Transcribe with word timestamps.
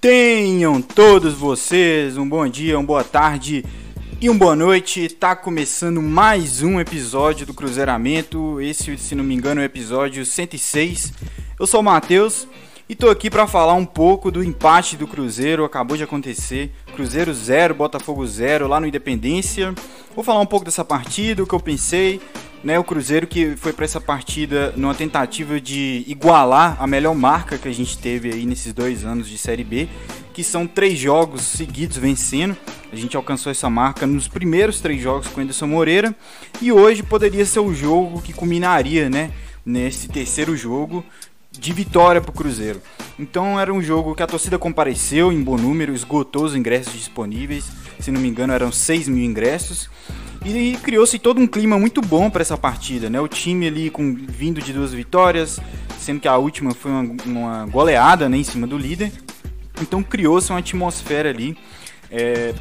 Tenham 0.00 0.80
todos 0.80 1.34
vocês 1.34 2.16
um 2.16 2.28
bom 2.28 2.46
dia, 2.46 2.78
uma 2.78 2.86
boa 2.86 3.02
tarde 3.02 3.64
e 4.20 4.30
uma 4.30 4.38
boa 4.38 4.54
noite. 4.54 5.08
Tá 5.08 5.34
começando 5.34 6.00
mais 6.00 6.62
um 6.62 6.78
episódio 6.78 7.44
do 7.44 7.52
Cruzeiramento. 7.52 8.60
Esse, 8.60 8.96
se 8.96 9.16
não 9.16 9.24
me 9.24 9.34
engano, 9.34 9.60
é 9.60 9.64
o 9.64 9.66
episódio 9.66 10.24
106. 10.24 11.12
Eu 11.58 11.66
sou 11.66 11.80
o 11.80 11.82
Matheus 11.82 12.46
e 12.88 12.94
tô 12.94 13.10
aqui 13.10 13.28
para 13.28 13.48
falar 13.48 13.74
um 13.74 13.84
pouco 13.84 14.30
do 14.30 14.44
empate 14.44 14.96
do 14.96 15.04
Cruzeiro, 15.04 15.64
acabou 15.64 15.96
de 15.96 16.04
acontecer. 16.04 16.70
Cruzeiro 16.94 17.34
0, 17.34 17.74
Botafogo 17.74 18.24
0 18.24 18.68
lá 18.68 18.78
no 18.78 18.86
Independência. 18.86 19.74
Vou 20.14 20.22
falar 20.22 20.38
um 20.38 20.46
pouco 20.46 20.64
dessa 20.64 20.84
partida, 20.84 21.42
o 21.42 21.46
que 21.46 21.54
eu 21.56 21.60
pensei, 21.60 22.20
né, 22.62 22.78
o 22.78 22.84
Cruzeiro 22.84 23.26
que 23.26 23.56
foi 23.56 23.72
para 23.72 23.84
essa 23.84 24.00
partida 24.00 24.72
numa 24.76 24.94
tentativa 24.94 25.60
de 25.60 26.04
igualar 26.06 26.76
a 26.80 26.86
melhor 26.86 27.14
marca 27.14 27.58
que 27.58 27.68
a 27.68 27.72
gente 27.72 27.96
teve 27.98 28.32
aí 28.32 28.44
nesses 28.44 28.72
dois 28.72 29.04
anos 29.04 29.28
de 29.28 29.38
Série 29.38 29.64
B, 29.64 29.88
que 30.32 30.42
são 30.42 30.66
três 30.66 30.98
jogos 30.98 31.42
seguidos 31.42 31.96
vencendo. 31.96 32.56
A 32.92 32.96
gente 32.96 33.16
alcançou 33.16 33.50
essa 33.50 33.68
marca 33.68 34.06
nos 34.06 34.28
primeiros 34.28 34.80
três 34.80 35.00
jogos 35.00 35.28
com 35.28 35.40
Anderson 35.40 35.66
Moreira 35.66 36.14
e 36.60 36.72
hoje 36.72 37.02
poderia 37.02 37.44
ser 37.44 37.60
o 37.60 37.74
jogo 37.74 38.22
que 38.22 38.32
culminaria, 38.32 39.08
né, 39.08 39.30
nesse 39.64 40.08
terceiro 40.08 40.56
jogo 40.56 41.04
de 41.50 41.72
vitória 41.72 42.20
para 42.20 42.30
o 42.30 42.34
Cruzeiro. 42.34 42.80
Então 43.18 43.58
era 43.58 43.72
um 43.72 43.82
jogo 43.82 44.14
que 44.14 44.22
a 44.22 44.26
torcida 44.26 44.58
compareceu 44.58 45.32
em 45.32 45.42
bom 45.42 45.56
número, 45.56 45.94
esgotou 45.94 46.44
os 46.44 46.54
ingressos 46.54 46.92
disponíveis, 46.92 47.70
se 47.98 48.10
não 48.10 48.20
me 48.20 48.28
engano 48.28 48.52
eram 48.52 48.70
6 48.70 49.08
mil 49.08 49.24
ingressos. 49.24 49.90
E 50.44 50.76
criou-se 50.82 51.18
todo 51.18 51.40
um 51.40 51.46
clima 51.46 51.78
muito 51.78 52.00
bom 52.00 52.30
para 52.30 52.42
essa 52.42 52.56
partida, 52.56 53.10
né? 53.10 53.20
O 53.20 53.28
time 53.28 53.66
ali 53.66 53.90
com 53.90 54.14
vindo 54.14 54.60
de 54.62 54.72
duas 54.72 54.92
vitórias, 54.92 55.58
sendo 55.98 56.20
que 56.20 56.28
a 56.28 56.36
última 56.36 56.72
foi 56.72 56.90
uma, 56.90 57.16
uma 57.24 57.66
goleada 57.66 58.28
né, 58.28 58.36
em 58.36 58.44
cima 58.44 58.66
do 58.66 58.78
líder. 58.78 59.12
Então 59.80 60.02
criou-se 60.02 60.50
uma 60.50 60.60
atmosfera 60.60 61.28
ali. 61.28 61.56
É, 62.10 62.54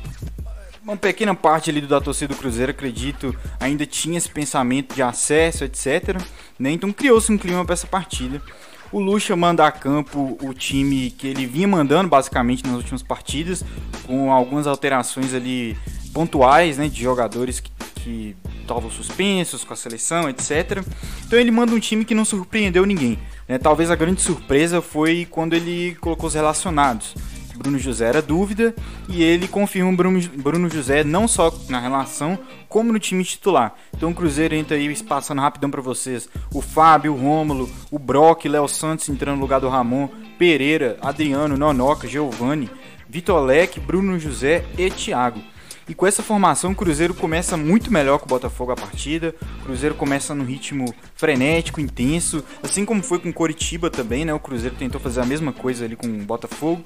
uma 0.84 0.96
pequena 0.96 1.36
parte 1.36 1.70
ali 1.70 1.82
da 1.82 2.00
torcida 2.00 2.34
do 2.34 2.40
Cruzeiro, 2.40 2.72
acredito, 2.72 3.36
ainda 3.60 3.86
tinha 3.86 4.18
esse 4.18 4.30
pensamento 4.30 4.96
de 4.96 5.02
acesso, 5.02 5.64
etc. 5.64 6.20
Né? 6.58 6.72
Então 6.72 6.92
criou-se 6.92 7.32
um 7.32 7.38
clima 7.38 7.64
para 7.64 7.74
essa 7.74 7.88
partida. 7.88 8.42
O 8.90 9.00
Lucha 9.00 9.36
manda 9.36 9.68
a 9.68 9.72
campo 9.72 10.38
o 10.42 10.54
time 10.54 11.12
que 11.12 11.28
ele 11.28 11.46
vinha 11.46 11.68
mandando 11.68 12.08
basicamente 12.08 12.66
nas 12.66 12.78
últimas 12.78 13.04
partidas, 13.04 13.64
com 14.06 14.32
algumas 14.32 14.66
alterações 14.66 15.34
ali 15.34 15.78
pontuais, 16.18 16.80
né, 16.80 16.88
de 16.88 17.04
jogadores 17.04 17.60
que, 17.60 18.36
estavam 18.62 18.90
suspensos 18.90 19.64
com 19.64 19.74
a 19.74 19.76
seleção, 19.76 20.30
etc. 20.30 20.84
Então 21.26 21.38
ele 21.38 21.52
manda 21.52 21.74
um 21.74 21.80
time 21.80 22.04
que 22.04 22.16
não 22.16 22.26
surpreendeu 22.26 22.86
ninguém. 22.86 23.20
Né? 23.48 23.58
Talvez 23.58 23.92
a 23.92 23.96
grande 23.96 24.22
surpresa 24.22 24.82
foi 24.82 25.28
quando 25.30 25.54
ele 25.54 25.96
colocou 26.02 26.28
os 26.28 26.34
relacionados. 26.34 27.14
Bruno 27.56 27.78
José 27.78 28.06
era 28.06 28.22
dúvida 28.22 28.74
e 29.10 29.22
ele 29.22 29.48
confirma 29.48 29.92
Bruno, 29.92 30.20
Bruno 30.38 30.70
José 30.70 31.04
não 31.04 31.28
só 31.28 31.54
na 31.70 31.80
relação, 31.80 32.40
como 32.68 32.92
no 32.92 33.00
time 33.00 33.24
titular. 33.24 33.76
Então 33.96 34.12
o 34.12 34.16
Cruzeiro 34.16 34.56
entra 34.56 34.76
aí, 34.76 35.04
passando 35.04 35.42
rapidão 35.42 35.70
para 35.70 35.82
vocês. 35.82 36.30
O 36.52 36.62
Fábio, 36.62 37.14
o 37.14 37.18
Rômulo, 37.18 37.70
o 37.92 38.00
Brock, 38.00 38.46
Léo 38.46 38.68
Santos 38.68 39.08
entrando 39.10 39.36
no 39.36 39.42
lugar 39.42 39.60
do 39.60 39.70
Ramon, 39.70 40.10
Pereira, 40.40 40.98
Adriano, 41.02 41.58
Nonoca, 41.58 42.08
Giovanni, 42.08 42.70
Vitor 43.08 43.44
Leque, 43.44 43.80
Bruno 43.80 44.18
José 44.18 44.66
e 44.78 44.90
Thiago. 44.90 45.42
E 45.90 45.96
com 45.96 46.06
essa 46.06 46.22
formação, 46.22 46.72
o 46.72 46.76
Cruzeiro 46.76 47.14
começa 47.14 47.56
muito 47.56 47.92
melhor 47.92 48.18
que 48.18 48.26
o 48.26 48.28
Botafogo 48.28 48.74
a 48.74 48.76
partida. 48.76 49.34
O 49.62 49.64
Cruzeiro 49.64 49.96
começa 49.96 50.36
num 50.36 50.44
ritmo 50.44 50.94
frenético, 51.16 51.80
intenso, 51.80 52.44
assim 52.62 52.84
como 52.84 53.02
foi 53.02 53.20
com 53.20 53.32
Coritiba 53.32 53.90
também, 53.90 54.26
né? 54.26 54.34
O 54.34 54.40
Cruzeiro 54.40 54.76
tentou 54.76 55.00
fazer 55.00 55.22
a 55.22 55.26
mesma 55.26 55.54
coisa 55.54 55.86
ali 55.86 55.96
com 55.96 56.08
o 56.08 56.26
Botafogo. 56.26 56.84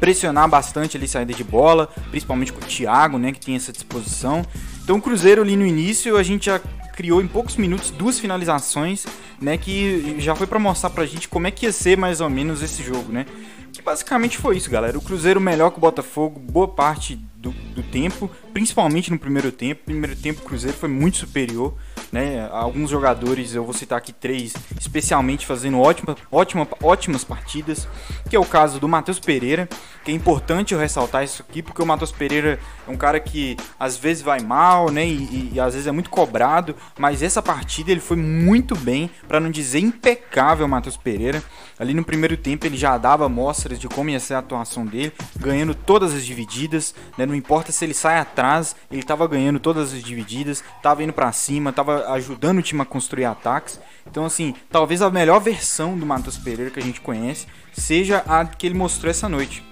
Pressionar 0.00 0.48
bastante 0.48 0.96
ali 0.96 1.06
saída 1.06 1.32
de 1.32 1.44
bola, 1.44 1.88
principalmente 2.10 2.52
com 2.52 2.58
o 2.58 2.66
Thiago, 2.66 3.16
né, 3.18 3.32
que 3.32 3.40
tem 3.40 3.54
essa 3.54 3.70
disposição. 3.70 4.44
Então 4.82 4.96
o 4.96 5.02
Cruzeiro 5.02 5.42
ali 5.42 5.56
no 5.56 5.66
início, 5.66 6.16
a 6.16 6.22
gente 6.22 6.46
já 6.46 6.58
criou 7.00 7.22
em 7.22 7.28
poucos 7.28 7.56
minutos 7.56 7.90
duas 7.90 8.18
finalizações, 8.18 9.06
né, 9.40 9.56
que 9.56 10.16
já 10.20 10.34
foi 10.34 10.46
para 10.46 10.58
mostrar 10.58 10.90
pra 10.90 11.06
gente 11.06 11.28
como 11.28 11.46
é 11.46 11.50
que 11.50 11.66
ia 11.66 11.72
ser 11.72 11.96
mais 11.96 12.20
ou 12.20 12.28
menos 12.28 12.62
esse 12.62 12.82
jogo, 12.82 13.10
né? 13.10 13.26
Que 13.72 13.80
basicamente 13.80 14.36
foi 14.36 14.56
isso, 14.56 14.70
galera. 14.70 14.98
O 14.98 15.00
Cruzeiro 15.00 15.40
melhor 15.40 15.70
que 15.70 15.78
o 15.78 15.80
Botafogo, 15.80 16.38
boa 16.38 16.68
parte 16.68 17.16
do, 17.36 17.50
do 17.74 17.82
tempo, 17.82 18.30
principalmente 18.52 19.10
no 19.10 19.18
primeiro 19.18 19.50
tempo. 19.50 19.82
primeiro 19.84 20.14
tempo 20.14 20.40
o 20.40 20.44
Cruzeiro 20.44 20.76
foi 20.76 20.88
muito 20.88 21.18
superior. 21.18 21.74
Né? 22.12 22.48
Alguns 22.50 22.90
jogadores, 22.90 23.54
eu 23.54 23.64
vou 23.64 23.72
citar 23.72 23.98
aqui 23.98 24.12
três, 24.12 24.52
especialmente 24.80 25.46
fazendo 25.46 25.78
ótima, 25.78 26.16
ótima, 26.30 26.66
ótimas 26.82 27.22
partidas, 27.22 27.86
que 28.28 28.34
é 28.34 28.38
o 28.38 28.44
caso 28.44 28.80
do 28.80 28.88
Matheus 28.88 29.20
Pereira, 29.20 29.68
que 30.04 30.10
é 30.10 30.14
importante 30.14 30.74
eu 30.74 30.80
ressaltar 30.80 31.22
isso 31.22 31.44
aqui, 31.48 31.62
porque 31.62 31.80
o 31.80 31.86
Matheus 31.86 32.10
Pereira 32.10 32.58
é 32.86 32.90
um 32.90 32.96
cara 32.96 33.20
que 33.20 33.56
às 33.78 33.96
vezes 33.96 34.22
vai 34.22 34.40
mal, 34.40 34.90
né? 34.90 35.06
E, 35.06 35.12
e, 35.12 35.50
e 35.54 35.60
às 35.60 35.74
vezes 35.74 35.86
é 35.86 35.92
muito 35.92 36.10
cobrado, 36.10 36.74
mas 36.98 37.22
essa 37.22 37.40
partida 37.40 37.92
ele 37.92 38.00
foi 38.00 38.16
muito 38.16 38.74
bem, 38.74 39.10
para 39.28 39.38
não 39.38 39.50
dizer 39.50 39.78
impecável, 39.78 40.66
Matheus 40.66 40.96
Pereira. 40.96 41.42
Ali 41.78 41.94
no 41.94 42.04
primeiro 42.04 42.36
tempo 42.36 42.66
ele 42.66 42.76
já 42.76 42.98
dava 42.98 43.28
mostras 43.28 43.78
de 43.78 43.88
como 43.88 44.10
ia 44.10 44.20
ser 44.20 44.34
a 44.34 44.38
atuação 44.38 44.84
dele, 44.84 45.12
ganhando 45.38 45.74
todas 45.74 46.12
as 46.12 46.26
divididas, 46.26 46.94
né? 47.16 47.24
Não 47.24 47.34
importa 47.34 47.70
se 47.70 47.84
ele 47.84 47.94
sai 47.94 48.18
atrás, 48.18 48.74
ele 48.90 49.00
estava 49.00 49.26
ganhando 49.28 49.60
todas 49.60 49.92
as 49.92 50.02
divididas, 50.02 50.64
estava 50.76 51.02
indo 51.04 51.12
para 51.12 51.30
cima, 51.32 51.70
estava 51.70 51.99
ajudando 52.08 52.58
o 52.58 52.62
time 52.62 52.82
a 52.82 52.84
construir 52.84 53.24
ataques. 53.24 53.80
Então, 54.06 54.24
assim, 54.24 54.54
talvez 54.70 55.02
a 55.02 55.10
melhor 55.10 55.40
versão 55.40 55.98
do 55.98 56.06
Matheus 56.06 56.38
Pereira 56.38 56.70
que 56.70 56.80
a 56.80 56.82
gente 56.82 57.00
conhece 57.00 57.46
seja 57.72 58.24
a 58.26 58.44
que 58.44 58.66
ele 58.66 58.74
mostrou 58.74 59.10
essa 59.10 59.28
noite. 59.28 59.64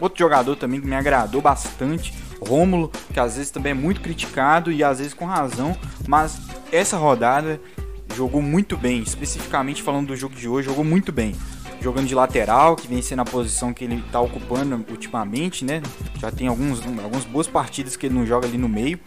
Outro 0.00 0.18
jogador 0.18 0.56
também 0.56 0.80
que 0.80 0.86
me 0.86 0.94
agradou 0.94 1.40
bastante, 1.40 2.14
Rômulo, 2.40 2.90
que 3.12 3.18
às 3.18 3.36
vezes 3.36 3.50
também 3.50 3.72
é 3.72 3.74
muito 3.74 4.00
criticado 4.00 4.70
e 4.70 4.84
às 4.84 4.98
vezes 4.98 5.12
com 5.12 5.24
razão, 5.24 5.76
mas 6.06 6.40
essa 6.70 6.96
rodada 6.96 7.60
jogou 8.14 8.40
muito 8.40 8.76
bem, 8.76 9.02
especificamente 9.02 9.82
falando 9.82 10.08
do 10.08 10.16
jogo 10.16 10.36
de 10.36 10.48
hoje, 10.48 10.68
jogou 10.68 10.84
muito 10.84 11.10
bem 11.10 11.34
jogando 11.80 12.06
de 12.06 12.14
lateral, 12.14 12.76
que 12.76 12.86
vem 12.86 13.00
sendo 13.00 13.22
a 13.22 13.24
posição 13.24 13.72
que 13.72 13.84
ele 13.84 14.02
está 14.04 14.20
ocupando 14.20 14.84
ultimamente, 14.90 15.64
né? 15.64 15.82
Já 16.18 16.30
tem 16.30 16.48
alguns, 16.48 16.80
algumas 16.84 17.24
boas 17.24 17.46
partidas 17.46 17.96
que 17.96 18.06
ele 18.06 18.14
não 18.14 18.26
joga 18.26 18.46
ali 18.46 18.58
no 18.58 18.68
meio. 18.68 18.98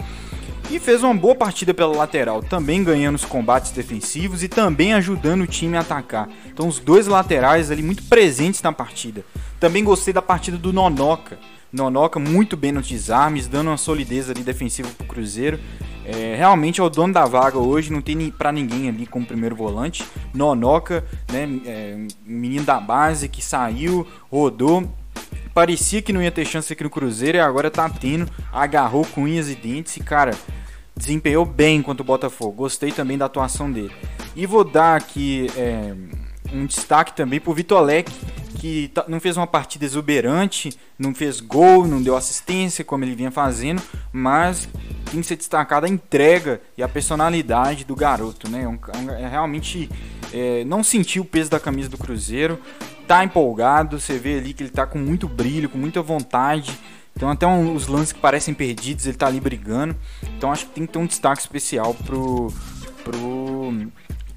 E 0.71 0.79
fez 0.79 1.03
uma 1.03 1.13
boa 1.13 1.35
partida 1.35 1.73
pela 1.73 1.93
lateral, 1.93 2.41
também 2.41 2.81
ganhando 2.81 3.15
os 3.15 3.25
combates 3.25 3.71
defensivos 3.71 4.41
e 4.41 4.47
também 4.47 4.93
ajudando 4.93 5.41
o 5.41 5.47
time 5.47 5.75
a 5.75 5.81
atacar. 5.81 6.29
Então 6.45 6.65
os 6.65 6.79
dois 6.79 7.07
laterais 7.07 7.69
ali 7.69 7.83
muito 7.83 8.03
presentes 8.03 8.61
na 8.61 8.71
partida. 8.71 9.25
Também 9.59 9.83
gostei 9.83 10.13
da 10.13 10.21
partida 10.21 10.57
do 10.57 10.71
Nonoca. 10.71 11.37
Nonoca 11.73 12.19
muito 12.19 12.55
bem 12.55 12.71
nos 12.71 12.87
desarmes, 12.87 13.49
dando 13.49 13.67
uma 13.67 13.75
solidez 13.75 14.29
ali 14.29 14.43
defensiva 14.43 14.87
pro 14.97 15.05
Cruzeiro. 15.05 15.59
É, 16.05 16.35
realmente 16.37 16.79
é 16.79 16.83
o 16.85 16.89
dono 16.89 17.13
da 17.13 17.25
vaga 17.25 17.57
hoje, 17.57 17.91
não 17.91 18.01
tem 18.01 18.31
para 18.31 18.53
ninguém 18.53 18.87
ali 18.87 19.05
como 19.05 19.25
primeiro 19.25 19.57
volante. 19.57 20.05
Nonoca, 20.33 21.03
né, 21.29 21.49
é, 21.65 21.97
menino 22.25 22.63
da 22.63 22.79
base 22.79 23.27
que 23.27 23.43
saiu, 23.43 24.07
rodou, 24.31 24.89
parecia 25.53 26.01
que 26.01 26.13
não 26.13 26.23
ia 26.23 26.31
ter 26.31 26.45
chance 26.45 26.71
aqui 26.71 26.81
no 26.81 26.89
Cruzeiro 26.89 27.37
e 27.37 27.41
agora 27.41 27.69
tá 27.69 27.89
tendo, 27.89 28.25
agarrou 28.53 29.05
com 29.05 29.23
unhas 29.23 29.49
e 29.49 29.55
dentes 29.55 29.97
e 29.97 29.99
cara, 29.99 30.31
desempenhou 31.01 31.45
bem 31.45 31.81
contra 31.81 32.03
o 32.03 32.05
Botafogo. 32.05 32.53
Gostei 32.53 32.91
também 32.91 33.17
da 33.17 33.25
atuação 33.25 33.71
dele. 33.71 33.91
E 34.35 34.45
vou 34.45 34.63
dar 34.63 34.95
aqui 34.95 35.47
é, 35.57 35.93
um 36.53 36.65
destaque 36.65 37.15
também 37.15 37.39
pro 37.39 37.53
Vitor 37.53 37.81
Leque, 37.81 38.13
que 38.59 38.89
tá, 38.89 39.05
não 39.07 39.19
fez 39.19 39.35
uma 39.35 39.47
partida 39.47 39.83
exuberante, 39.83 40.71
não 40.97 41.13
fez 41.13 41.39
gol, 41.39 41.87
não 41.87 42.01
deu 42.01 42.15
assistência 42.15 42.85
como 42.85 43.03
ele 43.03 43.15
vinha 43.15 43.31
fazendo, 43.31 43.81
mas 44.13 44.69
tem 45.09 45.19
que 45.19 45.27
ser 45.27 45.35
destacada 45.35 45.87
a 45.87 45.89
entrega 45.89 46.61
e 46.77 46.83
a 46.83 46.87
personalidade 46.87 47.83
do 47.83 47.95
garoto, 47.95 48.49
né? 48.49 48.67
Um, 48.67 48.77
um, 48.99 49.11
é 49.11 49.27
realmente 49.27 49.89
é, 50.31 50.63
não 50.65 50.83
sentiu 50.83 51.23
o 51.23 51.25
peso 51.25 51.49
da 51.49 51.59
camisa 51.59 51.89
do 51.89 51.97
Cruzeiro, 51.97 52.59
tá 53.07 53.23
empolgado, 53.23 53.99
você 53.99 54.17
vê 54.19 54.37
ali 54.37 54.53
que 54.53 54.63
ele 54.63 54.69
tá 54.69 54.85
com 54.85 54.99
muito 54.99 55.27
brilho, 55.27 55.67
com 55.67 55.77
muita 55.77 56.01
vontade. 56.01 56.77
Então 57.15 57.29
até 57.29 57.45
um, 57.45 57.75
os 57.75 57.87
lances 57.87 58.11
que 58.11 58.19
parecem 58.19 58.53
perdidos, 58.53 59.05
ele 59.05 59.17
tá 59.17 59.27
ali 59.27 59.39
brigando. 59.39 59.95
Então 60.37 60.51
acho 60.51 60.65
que 60.65 60.71
tem 60.73 60.85
que 60.85 60.93
ter 60.93 60.99
um 60.99 61.05
destaque 61.05 61.41
especial 61.41 61.93
pro 61.93 62.53
pro 63.03 63.73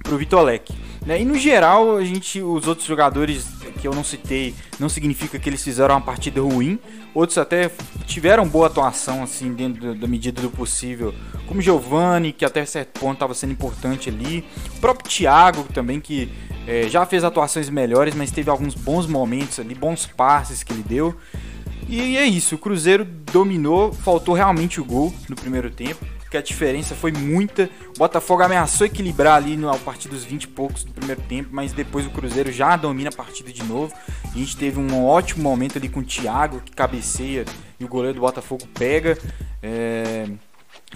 pro 0.03 0.19
Vitor 0.19 0.43
Leque. 0.43 0.75
Né? 1.06 1.23
E 1.23 1.25
no 1.25 1.38
geral, 1.38 1.97
a 1.97 2.05
gente 2.05 2.41
os 2.41 2.69
outros 2.69 2.87
jogadores 2.87 3.47
que 3.81 3.88
eu 3.88 3.94
não 3.94 4.05
citei, 4.05 4.55
não 4.79 4.88
significa 4.88 5.38
que 5.38 5.49
eles 5.49 5.62
fizeram 5.62 5.94
uma 5.94 6.00
partida 6.00 6.41
ruim. 6.41 6.79
Outros 7.15 7.37
até 7.37 7.71
tiveram 8.06 8.49
boa 8.49 8.67
atuação, 8.67 9.23
assim, 9.23 9.53
dentro 9.53 9.94
da 9.94 10.06
medida 10.06 10.41
do 10.41 10.50
possível. 10.50 11.15
Como 11.47 11.61
Giovanni, 11.61 12.32
que 12.32 12.44
até 12.44 12.65
certo 12.65 12.99
ponto 12.99 13.15
estava 13.15 13.35
sendo 13.35 13.53
importante 13.53 14.09
ali. 14.09 14.44
O 14.76 14.81
próprio 14.81 15.11
Thiago 15.11 15.65
também, 15.75 16.00
que 16.00 16.31
é, 16.67 16.88
já 16.88 17.05
fez 17.05 17.25
atuações 17.25 17.69
melhores, 17.69 18.15
mas 18.15 18.31
teve 18.31 18.49
alguns 18.49 18.75
bons 18.75 19.06
momentos 19.06 19.61
ali, 19.61 19.75
bons 19.75 20.06
passes 20.06 20.62
que 20.62 20.73
ele 20.73 20.82
deu. 20.82 21.15
E 21.89 22.17
é 22.17 22.25
isso, 22.25 22.55
o 22.55 22.59
Cruzeiro 22.59 23.05
dominou, 23.05 23.93
faltou 23.93 24.35
realmente 24.35 24.81
o 24.81 24.85
gol 24.85 25.13
no 25.29 25.37
primeiro 25.37 25.71
tempo 25.71 26.05
que 26.35 26.39
a 26.39 26.43
diferença 26.43 26.97
foi 26.97 27.13
muita. 27.13 27.71
O 27.95 27.99
Botafogo 28.01 28.43
ameaçou 28.43 28.89
equilibrar 28.89 29.37
ali 29.37 29.57
no, 29.57 29.71
a 29.71 29.79
partir 29.79 30.09
dos 30.09 30.25
20 30.25 30.43
e 30.43 30.49
poucos 30.49 30.83
do 30.83 30.93
primeiro 30.93 31.23
tempo, 31.23 31.51
mas 31.53 31.73
depois 31.73 32.05
o 32.07 32.11
Cruzeiro 32.11 32.51
já 32.51 32.77
domina 32.77 33.09
a 33.09 33.13
partida 33.13 33.53
de 33.53 33.63
novo. 33.63 33.95
A 34.25 34.37
gente 34.37 34.57
teve 34.57 34.81
um 34.81 35.07
ótimo 35.07 35.45
momento 35.45 35.79
ali 35.79 35.89
com 35.89 36.01
o 36.01 36.05
Thiago, 36.05 36.61
que 36.61 36.73
cabeceia 36.73 37.45
e 37.79 37.85
o 37.85 37.89
goleiro 37.89 38.17
do 38.17 38.21
Botafogo 38.21 38.67
pega. 38.75 39.17
É... 39.63 40.27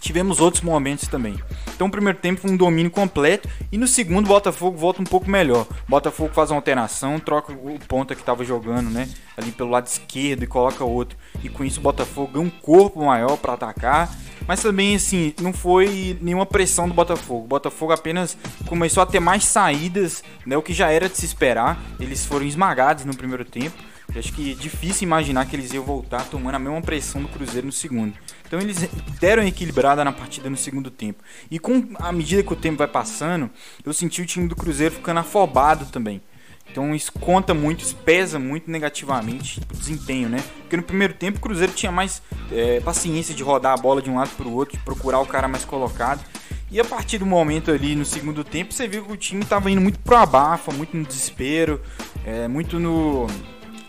Tivemos 0.00 0.40
outros 0.40 0.62
momentos 0.62 1.08
também. 1.08 1.38
Então, 1.74 1.86
o 1.86 1.90
primeiro 1.90 2.18
tempo 2.18 2.40
foi 2.40 2.50
um 2.50 2.56
domínio 2.56 2.90
completo. 2.90 3.48
E 3.70 3.76
no 3.76 3.86
segundo, 3.86 4.26
o 4.26 4.28
Botafogo 4.28 4.76
volta 4.76 5.02
um 5.02 5.04
pouco 5.04 5.28
melhor. 5.28 5.66
O 5.86 5.90
Botafogo 5.90 6.32
faz 6.32 6.50
uma 6.50 6.56
alteração, 6.56 7.18
troca 7.18 7.52
o 7.52 7.78
ponta 7.86 8.14
que 8.14 8.22
estava 8.22 8.44
jogando, 8.44 8.90
né? 8.90 9.08
Ali 9.36 9.50
pelo 9.50 9.70
lado 9.70 9.86
esquerdo 9.86 10.44
e 10.44 10.46
coloca 10.46 10.84
outro. 10.84 11.18
E 11.42 11.48
com 11.48 11.64
isso, 11.64 11.80
o 11.80 11.82
Botafogo 11.82 12.32
ganha 12.32 12.46
um 12.46 12.50
corpo 12.50 13.04
maior 13.04 13.36
para 13.36 13.54
atacar. 13.54 14.14
Mas 14.46 14.62
também, 14.62 14.96
assim, 14.96 15.34
não 15.40 15.52
foi 15.52 16.16
nenhuma 16.22 16.46
pressão 16.46 16.88
do 16.88 16.94
Botafogo. 16.94 17.44
O 17.44 17.48
Botafogo 17.48 17.92
apenas 17.92 18.36
começou 18.66 19.02
a 19.02 19.06
ter 19.06 19.20
mais 19.20 19.44
saídas, 19.44 20.22
né? 20.46 20.56
O 20.56 20.62
que 20.62 20.72
já 20.72 20.90
era 20.90 21.08
de 21.08 21.16
se 21.16 21.26
esperar. 21.26 21.78
Eles 22.00 22.24
foram 22.24 22.46
esmagados 22.46 23.04
no 23.04 23.16
primeiro 23.16 23.44
tempo. 23.44 23.76
Eu 24.14 24.20
acho 24.20 24.32
que 24.32 24.52
é 24.52 24.54
difícil 24.54 25.06
imaginar 25.06 25.44
que 25.46 25.54
eles 25.54 25.72
iam 25.72 25.84
voltar 25.84 26.24
tomando 26.24 26.54
a 26.54 26.58
mesma 26.58 26.80
pressão 26.80 27.22
do 27.22 27.28
Cruzeiro 27.28 27.66
no 27.66 27.72
segundo. 27.72 28.14
Então 28.46 28.58
eles 28.58 28.88
deram 29.20 29.42
equilibrada 29.42 30.02
na 30.02 30.12
partida 30.12 30.48
no 30.48 30.56
segundo 30.56 30.90
tempo. 30.90 31.22
E 31.50 31.58
com 31.58 31.90
a 31.96 32.10
medida 32.10 32.42
que 32.42 32.52
o 32.52 32.56
tempo 32.56 32.78
vai 32.78 32.88
passando, 32.88 33.50
eu 33.84 33.92
senti 33.92 34.22
o 34.22 34.26
time 34.26 34.48
do 34.48 34.56
Cruzeiro 34.56 34.94
ficando 34.94 35.20
afobado 35.20 35.86
também. 35.86 36.22
Então 36.70 36.94
isso 36.94 37.12
conta 37.12 37.54
muito, 37.54 37.82
isso 37.82 37.96
pesa 37.96 38.38
muito 38.38 38.70
negativamente 38.70 39.60
o 39.72 39.76
desempenho, 39.76 40.28
né? 40.28 40.42
Porque 40.60 40.76
no 40.76 40.82
primeiro 40.82 41.14
tempo 41.14 41.38
o 41.38 41.40
Cruzeiro 41.40 41.72
tinha 41.72 41.90
mais 41.90 42.22
é, 42.52 42.80
paciência 42.80 43.34
de 43.34 43.42
rodar 43.42 43.72
a 43.72 43.76
bola 43.76 44.02
de 44.02 44.10
um 44.10 44.16
lado 44.16 44.30
para 44.36 44.46
o 44.46 44.54
outro, 44.54 44.76
de 44.76 44.82
procurar 44.84 45.20
o 45.20 45.26
cara 45.26 45.48
mais 45.48 45.64
colocado. 45.64 46.24
E 46.70 46.78
a 46.78 46.84
partir 46.84 47.18
do 47.18 47.24
momento 47.24 47.70
ali 47.70 47.96
no 47.96 48.04
segundo 48.04 48.44
tempo, 48.44 48.74
você 48.74 48.86
viu 48.86 49.04
que 49.04 49.12
o 49.12 49.16
time 49.16 49.42
estava 49.42 49.70
indo 49.70 49.80
muito 49.80 49.98
pro 50.00 50.16
abafa, 50.16 50.70
muito 50.70 50.94
no 50.96 51.04
desespero, 51.04 51.80
é, 52.24 52.46
muito 52.46 52.78
no. 52.78 53.26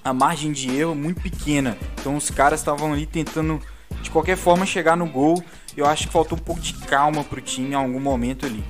A 0.04 0.14
margem 0.14 0.52
de 0.52 0.76
erro 0.76 0.96
muito 0.96 1.22
pequena. 1.22 1.78
Então 2.00 2.16
os 2.16 2.30
caras 2.30 2.60
estavam 2.60 2.94
ali 2.94 3.06
tentando 3.06 3.62
de 4.02 4.10
qualquer 4.10 4.38
forma 4.38 4.66
chegar 4.66 4.96
no 4.96 5.08
gol. 5.08 5.44
Eu 5.76 5.86
acho 5.86 6.08
que 6.08 6.14
faltou 6.14 6.38
um 6.38 6.42
pouco 6.42 6.62
de 6.62 6.74
calma 6.74 7.24
pro 7.24 7.42
time 7.42 7.72
em 7.72 7.74
algum 7.74 8.00
momento 8.00 8.46
ali. 8.46 8.64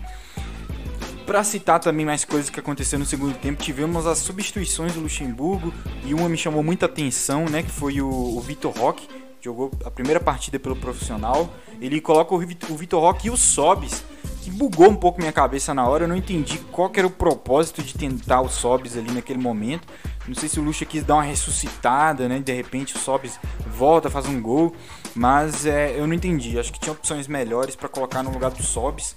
Para 1.25 1.43
citar 1.43 1.79
também 1.79 2.05
mais 2.05 2.25
coisas 2.25 2.49
que 2.49 2.59
aconteceram 2.59 3.01
no 3.01 3.05
segundo 3.05 3.37
tempo, 3.37 3.61
tivemos 3.61 4.07
as 4.07 4.17
substituições 4.17 4.93
do 4.93 5.01
Luxemburgo 5.01 5.71
e 6.03 6.11
uma 6.13 6.27
me 6.27 6.35
chamou 6.35 6.63
muita 6.63 6.87
atenção, 6.87 7.45
né, 7.45 7.61
que 7.61 7.69
foi 7.69 8.01
o, 8.01 8.09
o 8.09 8.41
Vitor 8.41 8.75
Roque, 8.75 9.07
jogou 9.39 9.71
a 9.85 9.91
primeira 9.91 10.19
partida 10.19 10.59
pelo 10.59 10.75
profissional. 10.75 11.53
Ele 11.79 12.01
coloca 12.01 12.33
o 12.33 12.39
Vitor 12.39 12.99
Roque 12.99 13.27
e 13.27 13.29
o 13.29 13.37
Sobis, 13.37 14.03
que 14.41 14.49
bugou 14.49 14.89
um 14.89 14.95
pouco 14.95 15.19
minha 15.19 15.31
cabeça 15.31 15.73
na 15.73 15.87
hora. 15.87 16.05
Eu 16.05 16.07
não 16.07 16.15
entendi 16.15 16.57
qual 16.71 16.91
era 16.95 17.05
o 17.05 17.11
propósito 17.11 17.83
de 17.83 17.93
tentar 17.93 18.41
o 18.41 18.49
Sobis 18.49 18.97
ali 18.97 19.11
naquele 19.11 19.39
momento. 19.39 19.87
Não 20.27 20.35
sei 20.35 20.47
se 20.47 20.59
o 20.59 20.63
Lucha 20.63 20.85
quis 20.85 21.03
dar 21.03 21.15
uma 21.15 21.23
ressuscitada, 21.23 22.27
né? 22.27 22.39
De 22.39 22.53
repente 22.53 22.95
o 22.95 22.99
Sobis 22.99 23.39
volta, 23.67 24.09
faz 24.09 24.25
um 24.27 24.41
gol. 24.41 24.75
Mas 25.15 25.65
é, 25.65 25.99
eu 25.99 26.05
não 26.05 26.13
entendi. 26.13 26.59
Acho 26.59 26.71
que 26.71 26.79
tinha 26.79 26.93
opções 26.93 27.27
melhores 27.27 27.75
para 27.75 27.89
colocar 27.89 28.21
no 28.23 28.31
lugar 28.31 28.51
do 28.51 28.63
Sobis. 28.63 29.15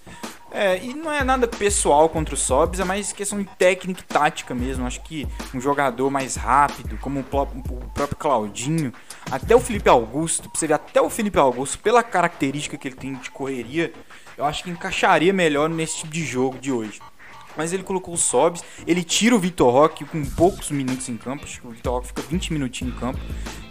É, 0.55 0.85
e 0.85 0.93
não 0.93 1.11
é 1.11 1.25
nada 1.25 1.49
pessoal 1.49 2.11
contra 2.11 2.35
o 2.35 2.37
Sobs, 2.37 2.79
é 2.79 2.85
mais 2.85 3.11
questão 3.11 3.39
de 3.39 3.49
técnica 3.57 4.03
e 4.03 4.05
tática 4.05 4.55
mesmo. 4.55 4.87
Acho 4.87 5.01
que 5.01 5.27
um 5.55 5.61
jogador 5.61 6.11
mais 6.11 6.37
rápido, 6.37 6.99
como 6.99 7.21
o, 7.21 7.25
próprio 7.25 8.17
Claudinho, 8.19 8.93
até 9.31 9.57
o 9.57 9.61
Felipe 9.61 9.89
Augusto, 9.89 10.51
pra 10.51 10.61
você 10.61 10.67
ver, 10.67 10.75
até 10.75 11.01
o 11.01 11.09
Felipe 11.09 11.39
Augusto, 11.39 11.79
pela 11.79 12.03
característica 12.03 12.77
que 12.77 12.87
ele 12.87 12.97
tem 12.97 13.15
de 13.15 13.31
correria, 13.31 13.95
eu 14.37 14.45
acho 14.45 14.63
que 14.63 14.71
encaixaria 14.71 15.33
melhor 15.33 15.71
nesse 15.71 15.99
tipo 15.99 16.13
de 16.13 16.23
jogo 16.23 16.59
de 16.59 16.71
hoje. 16.71 17.01
Mas 17.57 17.73
ele 17.73 17.83
colocou 17.83 18.15
o 18.15 18.19
Sobs, 18.19 18.63
ele 18.87 19.03
tira 19.03 19.35
o 19.35 19.39
Vitor 19.39 19.73
Roque 19.73 20.05
com 20.05 20.25
poucos 20.25 20.71
minutos 20.71 21.09
em 21.09 21.17
campo, 21.17 21.45
acho 21.45 21.61
que 21.61 21.67
o 21.67 21.71
Vitor 21.71 21.95
Roque 21.95 22.09
fica 22.09 22.23
20 22.23 22.53
minutinhos 22.53 22.95
em 22.95 22.99
campo. 22.99 23.19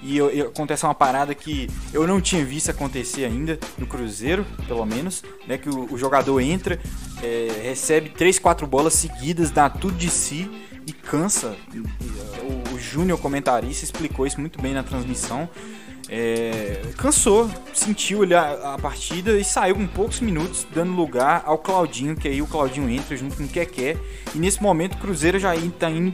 E, 0.04 0.18
e, 0.18 0.42
acontece 0.42 0.84
uma 0.86 0.96
parada 0.96 1.34
que 1.36 1.70
eu 1.94 2.08
não 2.08 2.20
tinha 2.20 2.44
visto 2.44 2.70
acontecer 2.72 3.26
ainda 3.26 3.60
no 3.78 3.86
Cruzeiro, 3.86 4.46
pelo 4.68 4.86
menos, 4.86 5.24
né? 5.48 5.58
Que 5.58 5.70
o, 5.70 5.94
o 5.94 5.98
jogador 5.98 6.40
entra, 6.40 6.80
é, 7.22 7.62
recebe 7.64 8.10
3, 8.10 8.40
4 8.40 8.66
bolas 8.66 8.94
seguidas, 8.94 9.52
dá 9.52 9.70
tudo 9.70 9.96
de 9.96 10.10
si 10.10 10.50
e 10.88 10.94
cansa. 10.94 11.56
O, 12.44 12.76
o 12.76 12.80
Júnior 12.80 13.20
comentarista 13.20 13.86
explicou 13.86 14.26
isso 14.26 14.40
muito 14.40 14.62
bem 14.62 14.74
na 14.74 14.84
transmissão. 14.84 15.50
É, 16.14 16.82
cansou, 16.98 17.50
sentiu 17.74 18.24
a, 18.36 18.74
a, 18.74 18.78
partida 18.78 19.32
e 19.40 19.46
saiu 19.46 19.76
com 19.76 19.88
poucos 19.88 20.20
minutos, 20.20 20.68
dando 20.76 20.92
lugar 20.92 21.42
ao 21.46 21.58
Claudinho, 21.58 22.18
que 22.18 22.28
aí 22.28 22.42
o 22.42 22.48
Claudinho 22.48 22.90
entra 22.90 23.16
junto 23.16 23.38
com 23.38 23.46
o 23.46 23.48
Keké. 23.48 23.96
E 24.36 24.38
nesse 24.38 24.62
momento 24.62 24.96
o 24.96 24.98
Cruzeiro 24.98 25.40
já 25.40 25.56
está 25.56 25.90
indo 25.90 26.14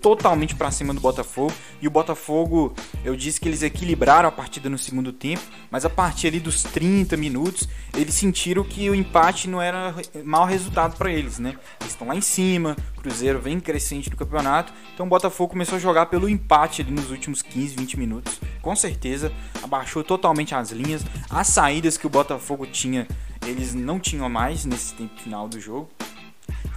totalmente 0.00 0.54
para 0.54 0.70
cima 0.70 0.94
do 0.94 1.00
Botafogo. 1.00 1.52
E 1.80 1.86
o 1.86 1.90
Botafogo, 1.90 2.74
eu 3.04 3.16
disse 3.16 3.40
que 3.40 3.48
eles 3.48 3.62
equilibraram 3.62 4.28
a 4.28 4.32
partida 4.32 4.68
no 4.68 4.78
segundo 4.78 5.12
tempo, 5.12 5.42
mas 5.70 5.84
a 5.84 5.90
partir 5.90 6.28
ali 6.28 6.40
dos 6.40 6.62
30 6.62 7.16
minutos, 7.16 7.68
eles 7.94 8.14
sentiram 8.14 8.64
que 8.64 8.88
o 8.88 8.94
empate 8.94 9.48
não 9.48 9.60
era 9.60 9.94
mau 10.24 10.44
resultado 10.44 10.96
para 10.96 11.10
eles, 11.10 11.38
né? 11.38 11.56
Eles 11.80 11.92
estão 11.92 12.08
lá 12.08 12.16
em 12.16 12.20
cima, 12.20 12.76
Cruzeiro 12.96 13.40
vem 13.40 13.60
crescente 13.60 14.10
no 14.10 14.16
campeonato, 14.16 14.72
então 14.94 15.06
o 15.06 15.08
Botafogo 15.08 15.50
começou 15.50 15.76
a 15.76 15.80
jogar 15.80 16.06
pelo 16.06 16.28
empate 16.28 16.82
ali 16.82 16.90
nos 16.90 17.10
últimos 17.10 17.42
15, 17.42 17.76
20 17.76 17.98
minutos. 17.98 18.40
Com 18.62 18.74
certeza, 18.74 19.32
abaixou 19.62 20.02
totalmente 20.02 20.54
as 20.54 20.70
linhas. 20.70 21.04
As 21.30 21.46
saídas 21.48 21.96
que 21.96 22.06
o 22.06 22.10
Botafogo 22.10 22.66
tinha, 22.66 23.06
eles 23.46 23.74
não 23.74 24.00
tinham 24.00 24.28
mais 24.28 24.64
nesse 24.64 24.94
tempo 24.94 25.20
final 25.20 25.48
do 25.48 25.60
jogo 25.60 25.88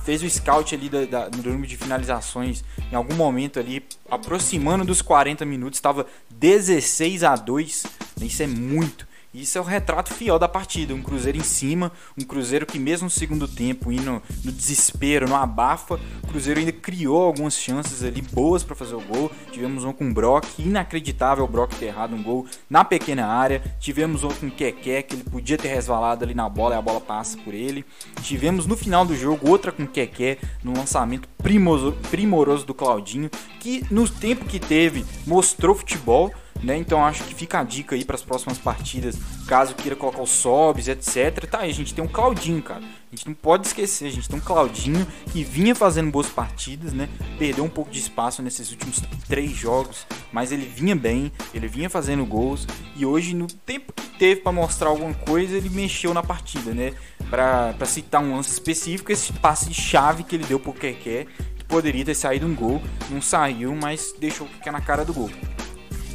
fez 0.10 0.24
o 0.24 0.30
scout 0.30 0.74
ali 0.74 0.90
da, 0.90 1.06
da, 1.06 1.30
número 1.30 1.68
de 1.68 1.78
finalizações 1.78 2.64
em 2.92 2.96
algum 2.96 3.14
momento 3.14 3.60
ali, 3.60 3.86
aproximando 4.10 4.84
dos 4.84 5.04
40 5.04 5.46
minutos, 5.46 5.78
estava 5.78 6.08
16 6.32 7.24
a 7.24 7.36
2. 7.36 7.86
Isso 8.20 8.42
é 8.42 8.48
muito. 8.48 9.08
Isso 9.32 9.60
é 9.60 9.62
o 9.62 9.64
retrato 9.64 10.12
fiel 10.12 10.40
da 10.40 10.48
partida. 10.48 10.92
Um 10.92 11.04
Cruzeiro 11.04 11.38
em 11.38 11.44
cima, 11.44 11.92
um 12.18 12.24
Cruzeiro 12.24 12.66
que, 12.66 12.80
mesmo 12.80 13.06
no 13.06 13.12
segundo 13.12 13.48
tempo, 13.48 13.92
indo 13.92 14.20
no 14.44 14.52
desespero, 14.52 15.30
no 15.30 15.36
abafa, 15.36 16.00
o 16.24 16.28
Cruzeiro 16.28 16.60
ainda 16.60 16.72
criou 16.72 17.22
algumas 17.22 17.54
chances 17.54 18.04
ali 18.04 18.24
boas 18.24 18.64
para 18.64 18.76
fazer 18.76 18.96
o 18.96 19.02
gol. 19.02 19.32
Tivemos 19.52 19.84
um 19.84 19.94
com 19.94 20.10
o 20.10 20.14
Brock, 20.14 20.46
inacreditável 20.58 21.46
o 21.46 21.48
Brock 21.48 21.76
ter 21.76 21.86
errado 21.86 22.16
um 22.16 22.24
gol 22.24 22.48
na 22.68 22.84
pequena 22.84 23.28
área. 23.28 23.62
Tivemos 23.80 24.24
um 24.24 24.30
com 24.30 24.48
o 24.48 24.52
Keké, 24.52 25.04
que 25.04 25.14
ele 25.14 25.24
podia 25.24 25.60
ter 25.60 25.68
resvalado 25.68 26.26
ali 26.26 26.34
na 26.34 26.50
bola 26.50 26.74
e 26.74 26.78
a 26.80 26.82
bola 26.82 27.00
passa 27.00 27.38
por 27.38 27.54
ele. 27.54 27.86
Tivemos 28.24 28.66
no 28.66 28.76
final 28.76 29.06
do 29.06 29.16
jogo 29.16 29.48
outra 29.48 29.72
com 29.72 29.84
o 29.84 29.88
Keké, 29.88 30.40
no 30.64 30.76
lançamento 30.76 31.30
primoroso, 31.38 31.96
primoroso 32.10 32.66
do 32.66 32.74
Claudinho, 32.74 33.30
que 33.60 33.86
no 33.92 34.10
tempo 34.10 34.46
que 34.46 34.60
teve 34.60 35.06
mostrou 35.28 35.76
futebol 35.76 36.34
né? 36.64 36.78
Então 36.78 37.04
acho 37.06 37.24
que 37.24 37.34
fica 37.34 37.60
a 37.60 37.64
dica 37.64 37.96
aí 37.96 38.04
para 38.04 38.16
as 38.16 38.24
próximas 38.24 38.58
partidas, 38.58 39.16
caso 39.48 39.76
queira 39.76 39.96
colocar 39.96 40.22
os 40.22 40.30
sobs, 40.30 40.88
etc. 40.88 41.46
Tá 41.50 41.60
aí, 41.60 41.70
a 41.70 41.74
gente 41.74 41.94
tem 41.94 42.04
um 42.04 42.08
Claudinho, 42.08 42.62
cara. 42.62 42.82
A 42.82 43.16
gente 43.16 43.28
não 43.28 43.34
pode 43.34 43.66
esquecer, 43.66 44.08
a 44.08 44.12
gente 44.12 44.30
tem 44.30 44.38
um 44.38 44.42
Claudinho 44.42 45.08
que 45.32 45.44
vinha 45.44 45.74
fazendo 45.74 46.12
boas 46.12 46.28
partidas, 46.28 46.94
né? 46.94 47.10
Perdeu 47.40 47.64
um 47.64 47.70
pouco 47.70 47.90
de 47.90 48.00
espaço 48.00 48.42
nesses 48.42 48.70
últimos 48.72 49.02
três 49.28 49.52
jogos, 49.52 50.06
mas 50.32 50.52
ele 50.52 50.66
vinha 50.66 50.96
bem, 50.96 51.32
ele 51.54 51.68
vinha 51.68 51.90
fazendo 51.90 52.26
gols 52.26 52.68
e 52.96 53.06
hoje 53.06 53.34
no 53.34 53.48
tempo 53.48 53.94
que 53.94 54.08
teve 54.20 54.42
para 54.42 54.52
mostrar 54.52 54.90
alguma 54.90 55.14
coisa, 55.14 55.56
ele 55.58 55.70
mexeu 55.70 56.14
na 56.14 56.22
partida, 56.22 56.74
né? 56.74 56.94
Para 57.30 57.86
citar 57.86 58.22
um 58.22 58.36
lance 58.36 58.52
específico, 58.52 59.12
esse 59.12 59.34
passe 59.34 59.70
de 59.70 59.76
chave 59.76 60.24
que 60.24 60.36
ele 60.36 60.46
deu 60.46 60.60
pro 60.60 60.74
Keké, 60.74 61.26
que 61.58 61.64
poderia 61.64 62.06
ter 62.06 62.16
saído 62.16 62.46
um 62.46 62.54
gol, 62.54 62.82
não 63.10 63.22
saiu, 63.22 63.74
mas 63.76 64.14
deixou 64.20 64.46
o 64.46 64.50
Keké 64.50 64.72
na 64.72 64.82
cara 64.82 65.06
do 65.06 65.14
gol. 65.14 65.30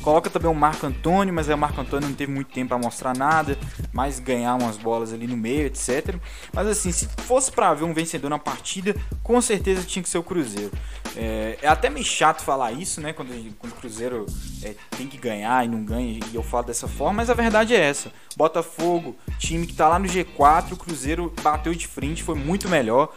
Coloca 0.04 0.28
também 0.28 0.50
o 0.50 0.54
Marco 0.54 0.86
Antônio, 0.86 1.32
mas 1.32 1.48
o 1.48 1.56
Marco 1.56 1.80
Antônio 1.80 2.10
não 2.10 2.14
teve 2.14 2.30
muito 2.30 2.52
tempo 2.52 2.68
para 2.68 2.78
mostrar 2.78 3.16
nada, 3.16 3.56
mais 3.90 4.20
ganhar 4.20 4.54
umas 4.54 4.76
bolas 4.76 5.14
ali 5.14 5.26
no 5.26 5.34
meio, 5.34 5.64
etc. 5.64 6.16
Mas 6.52 6.68
assim, 6.68 6.92
se 6.92 7.08
fosse 7.22 7.50
para 7.50 7.72
ver 7.72 7.84
um 7.84 7.94
vencedor 7.94 8.28
na 8.28 8.38
partida, 8.38 8.94
com 9.22 9.40
certeza 9.40 9.82
tinha 9.82 10.02
que 10.02 10.08
ser 10.10 10.18
o 10.18 10.22
Cruzeiro. 10.22 10.70
É, 11.16 11.58
é 11.62 11.68
até 11.68 11.88
meio 11.88 12.04
chato 12.04 12.42
falar 12.42 12.72
isso, 12.72 13.00
né? 13.00 13.14
Quando, 13.14 13.30
quando 13.58 13.72
o 13.72 13.76
Cruzeiro 13.76 14.26
é, 14.62 14.74
tem 14.90 15.06
que 15.06 15.16
ganhar 15.16 15.64
e 15.64 15.68
não 15.68 15.82
ganha, 15.82 16.20
e 16.30 16.34
eu 16.34 16.42
falo 16.42 16.66
dessa 16.66 16.86
forma, 16.86 17.14
mas 17.14 17.30
a 17.30 17.34
verdade 17.34 17.74
é 17.74 17.80
essa. 17.80 18.12
Botafogo, 18.36 19.16
time 19.38 19.66
que 19.66 19.72
tá 19.72 19.88
lá 19.88 19.98
no 19.98 20.06
G4, 20.06 20.72
o 20.72 20.76
Cruzeiro 20.76 21.32
bateu 21.42 21.74
de 21.74 21.86
frente, 21.86 22.22
foi 22.22 22.34
muito 22.34 22.68
melhor. 22.68 23.10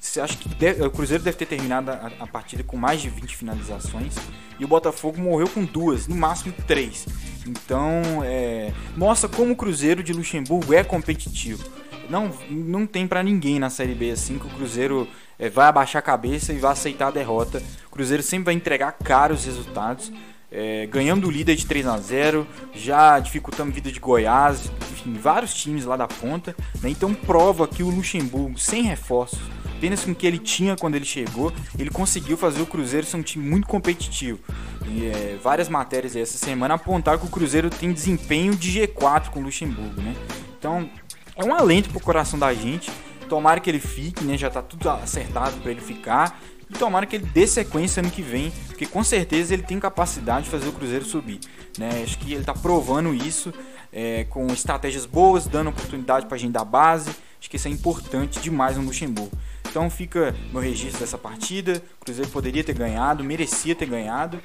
Você 0.00 0.20
acha 0.20 0.36
que 0.36 0.48
deve, 0.48 0.84
o 0.84 0.90
Cruzeiro 0.90 1.22
deve 1.22 1.36
ter 1.36 1.46
terminado 1.46 1.90
a, 1.90 2.10
a, 2.20 2.26
partida 2.26 2.62
com 2.62 2.76
mais 2.76 3.00
de 3.00 3.10
20 3.10 3.36
finalizações 3.36 4.14
e 4.58 4.64
o 4.64 4.68
Botafogo 4.68 5.20
morreu 5.20 5.48
com 5.48 5.64
duas, 5.64 6.06
no 6.06 6.14
máximo 6.14 6.54
três. 6.66 7.04
Então, 7.46 8.22
é, 8.24 8.72
mostra 8.96 9.28
como 9.28 9.52
o 9.52 9.56
Cruzeiro 9.56 10.02
de 10.02 10.12
Luxemburgo 10.12 10.72
é 10.72 10.84
competitivo. 10.84 11.64
Não, 12.08 12.30
não 12.48 12.86
tem 12.86 13.06
para 13.06 13.22
ninguém 13.22 13.58
na 13.58 13.68
Série 13.70 13.94
B 13.94 14.10
assim 14.12 14.38
que 14.38 14.46
o 14.46 14.50
Cruzeiro 14.50 15.06
é, 15.38 15.48
vai 15.48 15.66
abaixar 15.66 16.00
a 16.00 16.02
cabeça 16.02 16.52
e 16.52 16.58
vai 16.58 16.72
aceitar 16.72 17.08
a 17.08 17.10
derrota. 17.10 17.62
O 17.86 17.90
Cruzeiro 17.90 18.22
sempre 18.22 18.46
vai 18.46 18.54
entregar 18.54 18.92
caros 18.92 19.44
resultados. 19.44 20.12
É, 20.50 20.86
ganhando 20.86 21.26
o 21.26 21.30
líder 21.30 21.56
de 21.56 21.66
3 21.66 21.86
a 21.86 21.98
0 21.98 22.46
já 22.72 23.18
dificultando 23.18 23.70
a 23.70 23.74
vida 23.74 23.92
de 23.92 24.00
Goiás, 24.00 24.72
enfim, 24.92 25.12
vários 25.12 25.52
times 25.52 25.84
lá 25.84 25.94
da 25.94 26.08
ponta. 26.08 26.56
Né? 26.80 26.88
Então 26.88 27.12
prova 27.12 27.68
que 27.68 27.82
o 27.82 27.90
Luxemburgo, 27.90 28.58
sem 28.58 28.82
reforços, 28.82 29.38
apenas 29.78 30.04
com 30.04 30.10
o 30.10 30.14
que 30.14 30.26
ele 30.26 30.38
tinha 30.38 30.76
quando 30.76 30.96
ele 30.96 31.04
chegou, 31.04 31.52
ele 31.78 31.88
conseguiu 31.88 32.36
fazer 32.36 32.60
o 32.60 32.66
Cruzeiro 32.66 33.06
ser 33.06 33.16
um 33.16 33.22
time 33.22 33.48
muito 33.48 33.68
competitivo. 33.68 34.40
E, 34.88 35.06
é, 35.06 35.38
várias 35.40 35.68
matérias 35.68 36.16
essa 36.16 36.36
semana 36.36 36.74
apontaram 36.74 37.18
que 37.18 37.26
o 37.26 37.28
Cruzeiro 37.28 37.70
tem 37.70 37.92
desempenho 37.92 38.56
de 38.56 38.80
G4 38.80 39.28
com 39.28 39.38
o 39.38 39.42
Luxemburgo, 39.44 40.00
né? 40.00 40.16
Então, 40.58 40.90
é 41.36 41.44
um 41.44 41.54
alento 41.54 41.90
pro 41.90 42.00
coração 42.00 42.36
da 42.36 42.52
gente. 42.52 42.90
Tomara 43.28 43.60
que 43.60 43.70
ele 43.70 43.78
fique, 43.78 44.24
né? 44.24 44.36
Já 44.36 44.50
tá 44.50 44.60
tudo 44.60 44.90
acertado 44.90 45.56
para 45.60 45.70
ele 45.70 45.80
ficar. 45.80 46.40
E 46.68 46.74
tomara 46.74 47.06
que 47.06 47.16
ele 47.16 47.26
dê 47.26 47.46
sequência 47.46 48.00
ano 48.00 48.10
que 48.10 48.20
vem, 48.20 48.50
porque 48.66 48.84
com 48.84 49.02
certeza 49.02 49.54
ele 49.54 49.62
tem 49.62 49.78
capacidade 49.78 50.46
de 50.46 50.50
fazer 50.50 50.68
o 50.68 50.72
Cruzeiro 50.72 51.04
subir. 51.04 51.38
Né? 51.78 52.02
Acho 52.02 52.18
que 52.18 52.32
ele 52.32 52.40
está 52.40 52.52
provando 52.52 53.14
isso 53.14 53.54
é, 53.92 54.24
com 54.24 54.46
estratégias 54.48 55.06
boas, 55.06 55.46
dando 55.46 55.70
oportunidade 55.70 56.26
para 56.26 56.34
a 56.34 56.38
gente 56.38 56.52
da 56.52 56.64
base. 56.64 57.10
Acho 57.40 57.48
que 57.48 57.56
isso 57.56 57.68
é 57.68 57.70
importante 57.70 58.40
demais 58.40 58.76
no 58.76 58.82
Luxemburgo. 58.82 59.30
Então 59.68 59.88
fica 59.90 60.34
meu 60.52 60.60
registro 60.60 61.00
dessa 61.00 61.18
partida. 61.18 61.82
O 62.00 62.04
Cruzeiro 62.04 62.30
poderia 62.30 62.64
ter 62.64 62.74
ganhado, 62.74 63.22
merecia 63.22 63.74
ter 63.74 63.86
ganhado. 63.86 64.40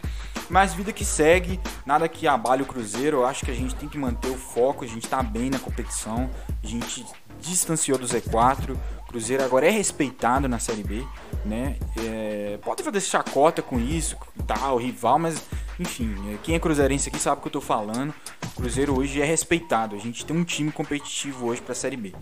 Mas 0.50 0.74
vida 0.74 0.92
que 0.92 1.06
segue, 1.06 1.60
nada 1.86 2.08
que 2.08 2.28
abale 2.28 2.64
o 2.64 2.66
Cruzeiro. 2.66 3.18
Eu 3.18 3.26
acho 3.26 3.46
que 3.46 3.52
a 3.52 3.56
gente 3.56 3.76
tem 3.76 3.88
que 3.88 3.98
manter 3.98 4.30
o 4.30 4.38
foco, 4.38 4.84
a 4.84 4.88
gente 4.88 5.06
está 5.06 5.24
bem 5.24 5.50
na 5.50 5.60
competição. 5.60 6.30
A 6.64 6.68
gente 6.68 7.06
distanciou 7.40 7.98
do 7.98 8.06
Z4. 8.06 8.76
O 9.02 9.08
Cruzeiro 9.08 9.44
agora 9.44 9.68
é 9.68 9.70
respeitado 9.70 10.48
na 10.48 10.60
Série 10.60 10.84
B, 10.84 11.06
né? 11.46 11.78
É, 11.98 12.60
pode 12.64 12.84
fazer 12.84 13.00
chacota 13.02 13.62
com 13.62 13.80
isso, 13.80 14.18
tal, 14.48 14.78
rival, 14.78 15.20
mas 15.20 15.42
enfim, 15.80 16.16
quem 16.44 16.56
é 16.56 16.60
cruzeirense 16.60 17.10
aqui 17.10 17.20
sabe 17.20 17.38
o 17.38 17.42
que 17.42 17.48
eu 17.48 17.52
tô 17.52 17.62
falando. 17.62 18.14
O 18.46 18.56
Cruzeiro 18.56 18.98
hoje 18.98 19.22
é 19.22 19.26
respeitado. 19.26 19.96
A 19.96 20.00
gente 20.00 20.26
tem 20.26 20.36
um 20.36 20.44
time 20.44 20.72
competitivo 20.72 21.48
hoje 21.48 21.62
para 21.62 21.74
a 21.74 21.76
Série 21.76 21.98
B. 21.98 22.14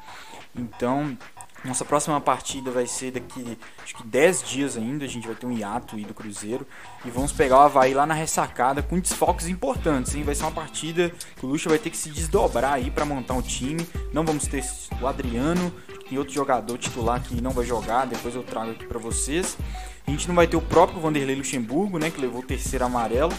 Então, 0.56 1.18
nossa 1.64 1.86
próxima 1.86 2.20
partida 2.20 2.72
vai 2.72 2.88
ser 2.88 3.12
daqui, 3.12 3.58
acho 3.84 3.96
que 3.96 4.08
10 4.08 4.44
dias 4.44 4.78
ainda. 4.78 5.06
A 5.06 5.08
gente 5.08 5.28
vai 5.28 5.36
ter 5.36 5.46
um 5.46 5.52
hiato 5.52 5.96
aí 5.96 6.04
do 6.04 6.14
Cruzeiro. 6.14 6.66
E 7.06 7.10
vamos 7.10 7.32
pegar 7.32 7.58
o 7.58 7.62
Havaí 7.62 7.94
lá 7.94 8.06
na 8.06 8.14
ressacada 8.14 8.82
com 8.82 9.00
desfalques 9.00 9.48
importantes, 9.48 10.16
hein? 10.16 10.24
Vai 10.24 10.34
ser 10.34 10.44
uma 10.44 10.52
partida 10.52 11.12
que 11.36 11.46
o 11.46 11.50
Lucha 11.50 11.70
vai 11.70 11.78
ter 11.78 11.92
que 11.92 11.98
se 11.98 12.10
desdobrar 12.10 12.74
aí 12.74 12.90
para 12.90 13.06
montar 13.06 13.36
um 13.36 13.42
time. 13.42 13.88
Não 14.12 14.26
vamos 14.26 14.48
ter 14.48 14.64
o 15.00 15.08
Adriano, 15.08 15.72
tem 16.10 16.18
outro 16.18 16.34
jogador 16.34 16.78
titular 16.78 17.22
que 17.22 17.40
não 17.40 17.52
vai 17.52 17.66
jogar. 17.66 18.06
Depois 18.06 18.34
eu 18.34 18.44
trago 18.44 18.72
aqui 18.72 18.86
para 18.86 19.00
vocês. 19.00 19.58
A 20.06 20.12
gente 20.12 20.28
não 20.28 20.36
vai 20.36 20.48
ter 20.48 20.58
o 20.58 20.62
próprio 20.62 21.00
Vanderlei 21.00 21.36
Luxemburgo, 21.36 22.00
né? 22.00 22.10
Que 22.10 22.20
levou 22.20 22.42
o 22.42 22.46
terceiro 22.46 22.84
amarelo. 22.84 23.34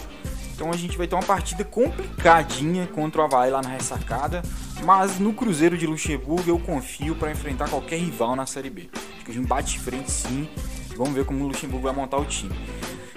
Então 0.55 0.71
a 0.71 0.77
gente 0.77 0.97
vai 0.97 1.07
ter 1.07 1.15
uma 1.15 1.23
partida 1.23 1.63
complicadinha 1.63 2.87
contra 2.87 3.21
o 3.21 3.25
Havaí 3.25 3.51
lá 3.51 3.61
na 3.61 3.69
ressacada. 3.69 4.41
Mas 4.83 5.17
no 5.17 5.33
Cruzeiro 5.33 5.77
de 5.77 5.87
Luxemburgo 5.87 6.43
eu 6.49 6.59
confio 6.59 7.15
para 7.15 7.31
enfrentar 7.31 7.69
qualquer 7.69 7.97
rival 7.97 8.35
na 8.35 8.45
Série 8.45 8.69
B. 8.69 8.89
Acho 8.93 9.25
que 9.25 9.31
a 9.31 9.33
gente 9.33 9.47
bate 9.47 9.73
de 9.73 9.79
frente 9.79 10.11
sim. 10.11 10.49
Vamos 10.97 11.13
ver 11.13 11.25
como 11.25 11.43
o 11.43 11.47
Luxemburgo 11.47 11.85
vai 11.85 11.95
montar 11.95 12.17
o 12.17 12.25
time. 12.25 12.53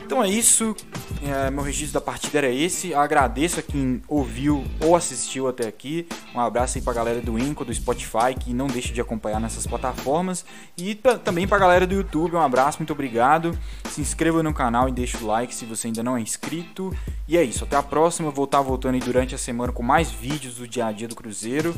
Então 0.06 0.22
é 0.22 0.28
isso. 0.28 0.76
É, 1.20 1.50
meu 1.50 1.64
registro 1.64 1.94
da 1.94 2.00
partida 2.00 2.38
era 2.38 2.48
esse. 2.48 2.90
Eu 2.90 3.00
agradeço 3.00 3.58
a 3.58 3.62
quem 3.62 4.00
ouviu 4.06 4.64
ou 4.80 4.94
assistiu 4.94 5.48
até 5.48 5.66
aqui. 5.66 6.06
Um 6.32 6.38
abraço 6.38 6.78
aí 6.78 6.84
pra 6.84 6.92
galera 6.92 7.20
do 7.20 7.36
Inco, 7.36 7.64
do 7.64 7.74
Spotify, 7.74 8.32
que 8.38 8.54
não 8.54 8.68
deixa 8.68 8.94
de 8.94 9.00
acompanhar 9.00 9.40
nessas 9.40 9.66
plataformas. 9.66 10.44
E 10.78 10.94
também 10.94 11.48
pra 11.48 11.58
galera 11.58 11.88
do 11.88 11.94
YouTube, 11.96 12.36
um 12.36 12.40
abraço, 12.40 12.78
muito 12.78 12.92
obrigado. 12.92 13.58
Se 13.90 14.00
inscreva 14.00 14.44
no 14.44 14.54
canal 14.54 14.88
e 14.88 14.92
deixa 14.92 15.18
o 15.18 15.26
like 15.26 15.52
se 15.52 15.64
você 15.64 15.88
ainda 15.88 16.04
não 16.04 16.16
é 16.16 16.20
inscrito. 16.20 16.96
E 17.26 17.36
é 17.36 17.42
isso, 17.42 17.64
até 17.64 17.74
a 17.74 17.82
próxima. 17.82 18.30
vou 18.30 18.44
estar 18.44 18.60
voltando 18.60 18.94
aí 18.94 19.00
durante 19.00 19.34
a 19.34 19.38
semana 19.38 19.72
com 19.72 19.82
mais 19.82 20.08
vídeos 20.08 20.54
do 20.54 20.68
dia 20.68 20.86
a 20.86 20.92
dia 20.92 21.08
do 21.08 21.16
Cruzeiro. 21.16 21.74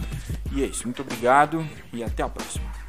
E 0.53 0.63
é 0.63 0.67
isso, 0.67 0.85
muito 0.85 1.01
obrigado 1.01 1.67
e 1.95 2.05
até 2.05 2.23
a 2.23 2.29
próxima. 2.29 2.88